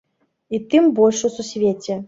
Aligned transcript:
І 0.57 0.61
тым 0.71 0.89
больш 1.01 1.23
у 1.31 1.33
сусвеце. 1.37 1.93